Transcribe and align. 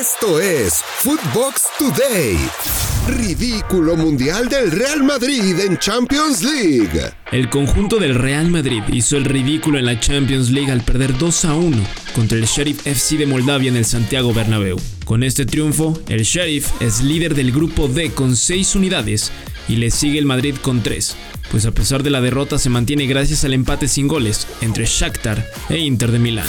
Esto 0.00 0.40
es 0.40 0.82
Footbox 0.82 1.62
Today. 1.78 2.36
Ridículo 3.06 3.96
mundial 3.96 4.48
del 4.48 4.72
Real 4.72 5.04
Madrid 5.04 5.60
en 5.60 5.78
Champions 5.78 6.42
League. 6.42 7.12
El 7.30 7.48
conjunto 7.48 7.98
del 8.00 8.16
Real 8.16 8.50
Madrid 8.50 8.82
hizo 8.92 9.16
el 9.16 9.24
ridículo 9.24 9.78
en 9.78 9.84
la 9.84 10.00
Champions 10.00 10.50
League 10.50 10.72
al 10.72 10.82
perder 10.82 11.16
2 11.16 11.44
a 11.44 11.54
1 11.54 11.76
contra 12.12 12.38
el 12.38 12.46
Sheriff 12.46 12.84
FC 12.84 13.18
de 13.18 13.26
Moldavia 13.26 13.68
en 13.68 13.76
el 13.76 13.84
Santiago 13.84 14.34
Bernabéu. 14.34 14.80
Con 15.04 15.22
este 15.22 15.46
triunfo, 15.46 15.96
el 16.08 16.24
Sheriff 16.24 16.70
es 16.80 17.00
líder 17.00 17.36
del 17.36 17.52
grupo 17.52 17.86
D 17.86 18.10
con 18.10 18.34
6 18.34 18.74
unidades 18.74 19.30
y 19.68 19.76
le 19.76 19.92
sigue 19.92 20.18
el 20.18 20.26
Madrid 20.26 20.56
con 20.60 20.82
3, 20.82 21.14
pues 21.52 21.66
a 21.66 21.72
pesar 21.72 22.02
de 22.02 22.10
la 22.10 22.20
derrota 22.20 22.58
se 22.58 22.70
mantiene 22.70 23.06
gracias 23.06 23.44
al 23.44 23.54
empate 23.54 23.86
sin 23.86 24.08
goles 24.08 24.48
entre 24.60 24.86
Shakhtar 24.86 25.46
e 25.68 25.78
Inter 25.78 26.10
de 26.10 26.18
Milán. 26.18 26.48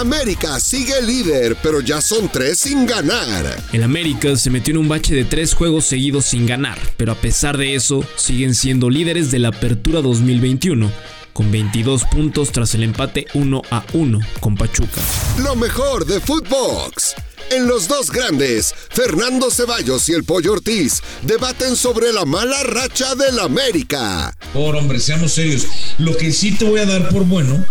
América 0.00 0.58
sigue 0.60 1.02
líder, 1.02 1.56
pero 1.62 1.82
ya 1.82 2.00
son 2.00 2.30
tres 2.30 2.60
sin 2.60 2.86
ganar. 2.86 3.62
El 3.70 3.82
América 3.82 4.34
se 4.34 4.48
metió 4.48 4.72
en 4.72 4.78
un 4.78 4.88
bache 4.88 5.14
de 5.14 5.26
tres 5.26 5.52
juegos 5.52 5.84
seguidos 5.84 6.24
sin 6.24 6.46
ganar, 6.46 6.78
pero 6.96 7.12
a 7.12 7.14
pesar 7.14 7.58
de 7.58 7.74
eso, 7.74 8.02
siguen 8.16 8.54
siendo 8.54 8.88
líderes 8.88 9.30
de 9.30 9.40
la 9.40 9.48
Apertura 9.48 10.00
2021 10.00 10.90
con 11.34 11.52
22 11.52 12.04
puntos 12.04 12.50
tras 12.50 12.74
el 12.74 12.82
empate 12.82 13.26
1 13.34 13.62
a 13.70 13.84
1 13.92 14.20
con 14.40 14.56
Pachuca. 14.56 15.02
Lo 15.38 15.54
mejor 15.54 16.06
de 16.06 16.18
Footbox. 16.18 17.14
En 17.50 17.66
los 17.66 17.86
dos 17.86 18.10
grandes, 18.10 18.74
Fernando 18.90 19.50
Ceballos 19.50 20.08
y 20.08 20.12
el 20.12 20.24
Pollo 20.24 20.52
Ortiz 20.52 21.02
debaten 21.22 21.76
sobre 21.76 22.10
la 22.12 22.24
mala 22.24 22.62
racha 22.62 23.14
del 23.16 23.38
América. 23.38 24.34
Por 24.54 24.76
hombre, 24.76 24.98
seamos 24.98 25.32
serios. 25.32 25.66
Lo 25.98 26.16
que 26.16 26.32
sí 26.32 26.52
te 26.52 26.64
voy 26.64 26.80
a 26.80 26.86
dar 26.86 27.08
por 27.10 27.24
bueno 27.24 27.64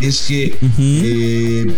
es 0.00 0.22
que 0.22 0.56
eh, 0.78 1.74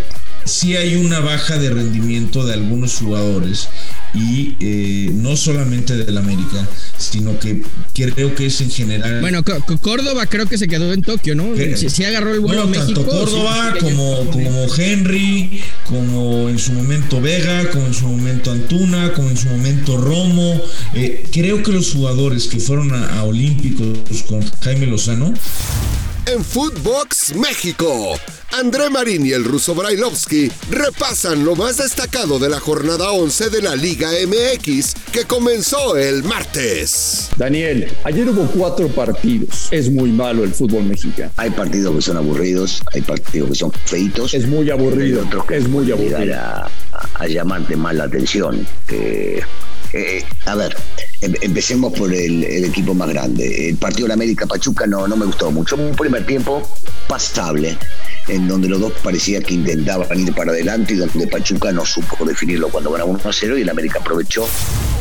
sí 0.47 0.77
hay 0.77 0.97
una 0.97 1.21
baja 1.21 1.59
de 1.59 1.71
rendimiento 1.71 2.47
de 2.47 2.55
algunos 2.55 2.95
jugadores 2.95 3.69
y 4.15 4.55
eh, 4.61 5.11
no 5.13 5.37
solamente 5.37 5.97
del 5.97 6.17
América, 6.17 6.67
sino 6.97 7.39
que 7.39 7.63
creo 7.93 8.35
que 8.35 8.47
es 8.47 8.61
en 8.61 8.71
general. 8.71 9.21
Bueno, 9.21 9.43
Córdoba 9.83 10.27
creo 10.27 10.47
que 10.47 10.57
se 10.57 10.69
quedó 10.69 10.93
en 10.93 11.03
Tokio, 11.03 11.35
¿no? 11.35 11.51
Sí, 11.77 12.05
agarró 12.05 12.33
el 12.33 12.41
vuelo 12.41 12.63
a 12.63 12.67
México. 12.67 13.01
Tanto 13.03 13.11
Córdoba 13.11 13.75
como, 13.79 14.31
como 14.31 14.75
Henry, 14.75 15.61
como 15.85 16.49
en 16.49 16.59
su 16.59 16.73
momento 16.73 17.21
Vega, 17.21 17.69
como 17.71 17.87
en 17.87 17.95
su 17.95 18.07
momento 18.07 18.53
Antuna, 18.53 19.13
como 19.13 19.31
en 19.31 19.37
su 19.37 19.49
momento 19.49 19.99
Romo. 19.99 20.63
Eh, 20.95 21.27
creo 21.31 21.63
que 21.63 21.73
los 21.73 21.93
jugadores 21.93 22.47
que 22.47 22.59
fueron 22.59 22.95
a 22.95 23.25
Olímpicos 23.25 24.23
con 24.29 24.43
Jaime 24.61 24.87
Lozano 24.87 25.35
en 26.27 26.45
Footbox 26.45 27.35
México. 27.37 28.15
André 28.53 28.91
Marín 28.91 29.27
y 29.27 29.33
el 29.33 29.45
ruso 29.45 29.75
Brailovsky 29.75 30.51
repasan 30.71 31.45
lo 31.45 31.57
más 31.57 31.77
destacado 31.77 32.39
de 32.39 32.49
la 32.49 32.61
jornada 32.61 33.11
11 33.11 33.51
de 33.51 33.63
la 33.63 33.77
Liga 33.77 34.11
MX 34.27 34.95
que 35.13 35.25
comenzó 35.25 35.97
el 35.97 36.23
martes. 36.25 37.31
Daniel, 37.37 37.91
ayer 38.05 38.29
hubo 38.29 38.47
cuatro 38.47 38.89
partidos. 38.89 39.69
Es 39.71 39.91
muy 39.91 40.11
malo 40.11 40.45
el 40.45 40.53
fútbol 40.53 40.85
mexicano. 40.85 41.31
Hay 41.37 41.51
partidos 41.51 41.95
que 41.97 42.03
son 42.03 42.17
aburridos, 42.17 42.83
hay 42.93 43.03
partidos 43.03 43.51
que 43.51 43.57
son 43.57 43.73
feitos. 43.73 44.35
Es 44.35 44.47
muy 44.47 44.71
aburrido. 44.71 45.23
Es 45.51 45.69
muy 45.69 45.91
aburrido. 45.91 46.35
A, 46.35 46.71
a 47.15 47.27
llamarte 47.27 47.77
más 47.77 47.95
la 47.95 48.05
atención. 48.05 48.67
Que 48.87 49.43
eh, 49.93 50.25
a 50.45 50.55
ver, 50.55 50.77
empecemos 51.21 51.93
por 51.93 52.13
el, 52.13 52.45
equipo 52.65 52.95
más 52.95 53.09
grande. 53.09 53.69
El 53.69 53.77
partido 53.77 54.09
de 54.09 54.15
América 54.15 54.47
Pachuca 54.47 54.87
no, 54.87 55.07
no 55.09 55.17
me 55.17 55.27
gustó 55.27 55.51
mucho. 55.51 55.77
Un 55.77 55.95
primer 55.95 56.27
tiempo 56.27 56.63
pasable, 57.09 57.77
en 58.29 58.49
donde 58.49 58.69
los 58.69 58.81
dos 58.81 58.93
parecía 59.03 59.41
que 59.41 59.55
intentaban 59.55 60.21
ir 60.21 60.35
para 60.35 60.53
adelante 60.53 60.95
y 60.95 60.97
donde 60.97 61.27
Pachuca 61.27 61.73
no 61.73 61.85
supo 61.85 62.25
definirlo 62.25 62.69
cuando 62.69 62.91
ganaba 62.91 63.11
1 63.11 63.21
a 63.25 63.33
0 63.33 63.59
y 63.59 63.63
el 63.63 63.69
América 63.69 64.01
aprovechó. 64.01 64.47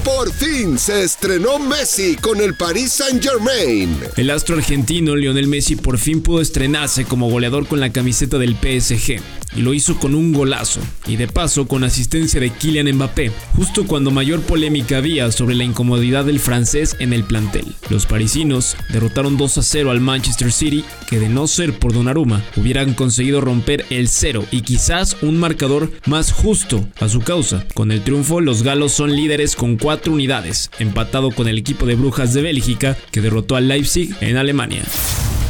Por 0.06 0.32
fin 0.32 0.78
se 0.78 1.04
estrenó 1.04 1.58
Messi 1.58 2.16
con 2.16 2.40
el 2.40 2.54
Paris 2.54 2.92
Saint 2.92 3.24
Germain. 3.24 3.98
El 4.16 4.30
astro 4.30 4.56
argentino 4.56 5.16
Lionel 5.16 5.48
Messi 5.48 5.76
por 5.76 5.98
fin 5.98 6.22
pudo 6.22 6.42
estrenarse 6.42 7.06
como 7.06 7.28
goleador 7.28 7.66
con 7.66 7.80
la 7.80 7.92
camiseta 7.92 8.38
del 8.38 8.56
PSG 8.56 9.20
y 9.56 9.62
lo 9.62 9.74
hizo 9.74 9.98
con 9.98 10.14
un 10.14 10.32
golazo 10.32 10.82
y 11.08 11.16
de 11.16 11.28
paso 11.28 11.68
con 11.68 11.84
asistencia 11.84 12.40
de 12.40 12.52
Kylian 12.52 12.94
Mbappé, 12.94 13.32
justo 13.56 13.88
cuando 13.88 14.12
mayor 14.12 14.42
polémica 14.42 14.98
había 14.98 15.32
sobre 15.32 15.56
la 15.56 15.64
incomodidad 15.64 16.26
del 16.26 16.40
francés 16.40 16.96
en 17.00 17.14
el 17.14 17.24
plantel. 17.24 17.74
Los 17.90 18.06
parisinos 18.06 18.76
derrotaron 18.92 19.38
2 19.38 19.58
a 19.58 19.64
0 19.64 19.92
al 19.92 20.02
Manchester 20.02 20.52
City, 20.52 20.84
que 21.10 21.20
de 21.20 21.30
no 21.30 21.48
ser 21.48 21.80
por 21.80 21.94
Donnarumma 21.94 22.44
hubieran 22.58 22.94
conseguido 22.94 23.42
romper 23.42 23.86
el 23.90 24.08
cero 24.10 24.46
y 24.52 24.62
quizás 24.62 25.18
un 25.22 25.38
marcador 25.38 25.92
más 26.06 26.32
justo 26.32 26.88
a 27.00 27.10
su 27.10 27.22
causa. 27.22 27.66
Con 27.74 27.92
el 27.92 28.04
triunfo, 28.04 28.42
los 28.42 28.62
galos 28.62 28.92
son 28.92 29.16
líderes 29.16 29.56
con 29.56 29.78
4 29.78 29.95
unidades, 30.10 30.70
empatado 30.80 31.32
con 31.32 31.48
el 31.48 31.58
equipo 31.58 31.86
de 31.86 31.96
Brujas 31.96 32.34
de 32.34 32.42
Bélgica, 32.42 32.98
que 33.12 33.22
derrotó 33.22 33.56
al 33.56 33.68
Leipzig 33.68 34.16
en 34.22 34.38
Alemania. 34.38 34.84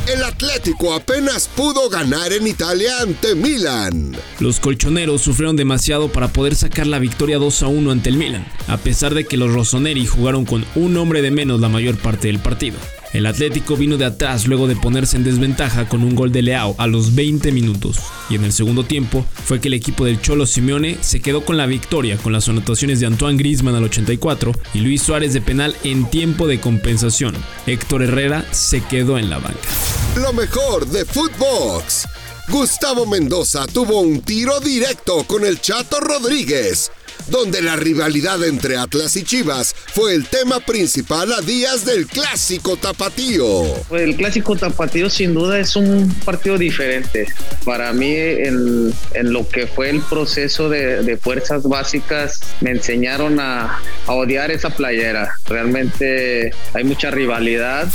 El 0.07 0.23
Atlético 0.23 0.93
apenas 0.93 1.49
pudo 1.55 1.89
ganar 1.89 2.31
en 2.31 2.45
Italia 2.45 2.91
ante 3.01 3.33
Milan. 3.33 4.15
Los 4.39 4.59
colchoneros 4.59 5.21
sufrieron 5.23 5.55
demasiado 5.55 6.09
para 6.09 6.27
poder 6.27 6.55
sacar 6.55 6.85
la 6.85 6.99
victoria 6.99 7.39
2 7.39 7.63
a 7.63 7.67
1 7.67 7.91
ante 7.91 8.09
el 8.09 8.17
Milan, 8.17 8.45
a 8.67 8.77
pesar 8.77 9.15
de 9.15 9.25
que 9.25 9.35
los 9.35 9.51
rossoneri 9.51 10.05
jugaron 10.05 10.45
con 10.45 10.63
un 10.75 10.95
hombre 10.97 11.23
de 11.23 11.31
menos 11.31 11.59
la 11.59 11.69
mayor 11.69 11.97
parte 11.97 12.27
del 12.27 12.37
partido. 12.37 12.77
El 13.15 13.27
Atlético 13.27 13.77
vino 13.77 13.95
de 13.95 14.03
atrás 14.03 14.45
luego 14.45 14.67
de 14.67 14.75
ponerse 14.75 15.15
en 15.15 15.23
desventaja 15.23 15.87
con 15.87 16.03
un 16.03 16.15
gol 16.15 16.33
de 16.33 16.41
Leao 16.41 16.75
a 16.77 16.85
los 16.85 17.15
20 17.15 17.53
minutos. 17.53 17.99
Y 18.29 18.35
en 18.35 18.43
el 18.43 18.51
segundo 18.51 18.83
tiempo 18.83 19.25
fue 19.45 19.61
que 19.61 19.69
el 19.69 19.73
equipo 19.73 20.03
del 20.03 20.19
Cholo 20.21 20.45
Simeone 20.45 20.97
se 20.99 21.21
quedó 21.21 21.45
con 21.45 21.55
la 21.55 21.65
victoria 21.65 22.17
con 22.17 22.33
las 22.33 22.49
anotaciones 22.49 22.99
de 22.99 23.05
Antoine 23.05 23.37
Griezmann 23.37 23.73
al 23.73 23.85
84 23.85 24.51
y 24.73 24.79
Luis 24.79 25.01
Suárez 25.01 25.31
de 25.33 25.39
penal 25.39 25.77
en 25.85 26.09
tiempo 26.09 26.45
de 26.45 26.59
compensación. 26.59 27.33
Héctor 27.65 28.03
Herrera 28.03 28.45
se 28.51 28.81
quedó 28.81 29.17
en 29.17 29.29
la 29.29 29.39
banca. 29.39 29.69
Lo 30.17 30.33
mejor 30.33 30.85
de 30.85 31.05
Footbox. 31.05 32.09
Gustavo 32.49 33.05
Mendoza 33.05 33.65
tuvo 33.65 34.01
un 34.01 34.23
tiro 34.23 34.59
directo 34.59 35.23
con 35.23 35.45
el 35.45 35.61
Chato 35.61 36.01
Rodríguez 36.01 36.91
donde 37.27 37.61
la 37.61 37.75
rivalidad 37.75 38.43
entre 38.43 38.77
Atlas 38.77 39.15
y 39.15 39.23
Chivas 39.23 39.75
fue 39.93 40.13
el 40.13 40.25
tema 40.25 40.59
principal 40.59 41.33
a 41.33 41.41
días 41.41 41.85
del 41.85 42.07
clásico 42.07 42.77
tapatío. 42.77 43.63
Pues 43.89 44.03
el 44.03 44.15
clásico 44.15 44.55
tapatío 44.55 45.09
sin 45.09 45.33
duda 45.33 45.59
es 45.59 45.75
un 45.75 46.13
partido 46.25 46.57
diferente. 46.57 47.27
Para 47.63 47.93
mí 47.93 48.13
en, 48.15 48.93
lo 49.13 49.47
que 49.47 49.67
fue 49.67 49.89
el 49.89 50.01
proceso 50.01 50.69
de, 50.69 51.17
fuerzas 51.21 51.63
básicas 51.63 52.41
me 52.61 52.71
enseñaron 52.71 53.39
a, 53.39 53.79
a 54.05 54.13
odiar 54.13 54.51
esa 54.51 54.69
playera. 54.69 55.35
Realmente 55.45 56.53
hay 56.73 56.83
mucha 56.83 57.11
rivalidad. 57.11 57.87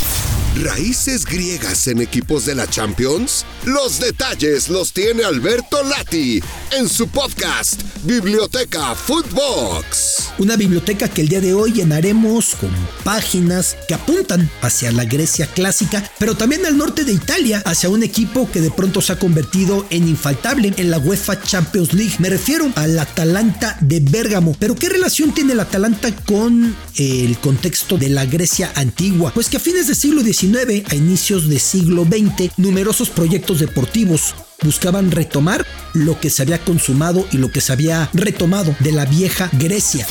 ¿Raíces 0.57 1.25
griegas 1.25 1.87
en 1.87 2.01
equipos 2.01 2.45
de 2.45 2.57
la 2.57 2.67
Champions? 2.67 3.47
Los 3.65 4.01
detalles 4.01 4.69
los 4.69 4.93
tiene 4.93 5.23
Alberto 5.23 5.85
Lati 5.85 6.43
en 6.73 6.89
su 6.89 7.07
podcast 7.07 7.81
Biblioteca 8.03 8.97
Footbox. 8.97 10.31
Una 10.39 10.57
biblioteca 10.57 11.09
que 11.09 11.21
el 11.21 11.29
día 11.29 11.41
de 11.41 11.55
hoy 11.55 11.73
llenaremos 11.73 12.57
con 12.57 12.71
páginas 13.05 13.77
que 13.87 13.95
apuntan 13.95 14.51
hacia 14.61 14.91
la 14.91 15.05
Grecia 15.05 15.47
clásica, 15.47 16.11
pero 16.19 16.37
también 16.37 16.67
al 16.67 16.77
norte 16.77 17.05
de 17.05 17.13
Italia, 17.13 17.63
hacia 17.65 17.89
un 17.89 18.03
equipo 18.03 18.51
que 18.51 18.61
de 18.61 18.71
pronto 18.73 19.01
se 19.01 19.13
ha 19.13 19.19
convertido 19.19 19.87
en 19.91 20.09
infaltable 20.09 20.75
en 20.77 20.91
la 20.91 20.99
UEFA 20.99 21.41
Champions 21.43 21.93
League. 21.93 22.15
Me 22.19 22.29
refiero 22.29 22.73
al 22.75 22.99
Atalanta 22.99 23.79
de 23.81 24.01
Bérgamo. 24.01 24.57
Pero 24.59 24.75
¿qué 24.75 24.89
relación 24.89 25.33
tiene 25.33 25.53
el 25.53 25.61
Atalanta 25.61 26.11
con 26.27 26.75
el 26.97 27.39
contexto 27.39 27.99
de 27.99 28.09
la 28.09 28.27
Grecia 28.27 28.73
antigua? 28.75 29.33
Pues 29.33 29.49
que 29.49 29.59
a 29.59 29.61
fines 29.61 29.87
del 29.87 29.97
siglo 29.97 30.23
XIX 30.41 30.91
a 30.91 30.95
inicios 30.95 31.51
del 31.51 31.61
siglo 31.61 32.05
XX, 32.05 32.57
numerosos 32.57 33.11
proyectos 33.11 33.61
deportivos 33.61 34.35
buscaban 34.63 35.11
retomar 35.11 35.67
lo 35.93 36.19
que 36.19 36.31
se 36.31 36.43
había 36.43 36.59
consumado 36.59 37.27
y 37.31 37.37
lo 37.37 37.51
que 37.51 37.61
se 37.61 37.73
había 37.73 38.09
retomado 38.15 38.75
de 38.81 38.93
la 38.93 39.05
vieja 39.05 39.51
Grecia. 39.53 40.07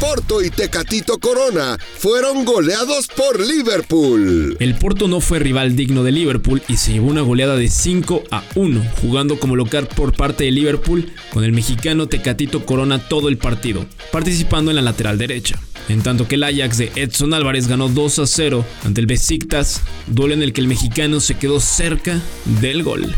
Porto 0.00 0.42
y 0.42 0.48
Tecatito 0.50 1.18
Corona 1.18 1.78
fueron 1.98 2.46
goleados 2.46 3.06
por 3.08 3.38
Liverpool. 3.38 4.56
El 4.60 4.74
Porto 4.76 5.08
no 5.08 5.20
fue 5.20 5.40
rival 5.40 5.76
digno 5.76 6.04
de 6.04 6.12
Liverpool 6.12 6.62
y 6.68 6.78
se 6.78 6.92
llevó 6.92 7.08
una 7.08 7.22
goleada 7.22 7.56
de 7.56 7.68
5 7.68 8.24
a 8.30 8.44
1, 8.54 8.82
jugando 9.02 9.38
como 9.38 9.56
local 9.56 9.88
por 9.88 10.14
parte 10.14 10.44
de 10.44 10.52
Liverpool 10.52 11.12
con 11.32 11.44
el 11.44 11.52
mexicano 11.52 12.08
Tecatito 12.08 12.64
Corona 12.64 13.08
todo 13.08 13.28
el 13.28 13.36
partido, 13.36 13.86
participando 14.10 14.70
en 14.70 14.76
la 14.76 14.82
lateral 14.82 15.18
derecha 15.18 15.60
en 15.88 16.02
tanto 16.02 16.28
que 16.28 16.36
el 16.36 16.44
Ajax 16.44 16.78
de 16.78 16.92
Edson 16.96 17.34
Álvarez 17.34 17.68
ganó 17.68 17.88
2 17.88 18.18
a 18.18 18.26
0 18.26 18.64
ante 18.84 19.00
el 19.00 19.06
Besiktas, 19.06 19.82
duelo 20.06 20.34
en 20.34 20.42
el 20.42 20.52
que 20.52 20.60
el 20.60 20.68
mexicano 20.68 21.20
se 21.20 21.36
quedó 21.36 21.60
cerca 21.60 22.20
del 22.60 22.82
gol. 22.82 23.14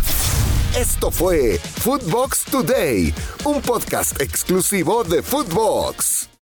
Esto 0.76 1.10
fue 1.10 1.58
Footbox 1.80 2.44
Today, 2.44 3.12
un 3.44 3.60
podcast 3.62 4.20
exclusivo 4.20 5.02
de 5.02 5.22
Footbox. 5.22 6.37